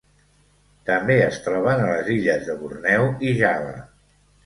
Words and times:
També 0.91 1.17
es 1.27 1.37
troben 1.49 1.83
a 1.83 1.91
les 1.93 2.11
illes 2.17 2.51
de 2.51 2.59
Borneo 2.65 3.09
i 3.31 3.39
Java. 3.45 3.81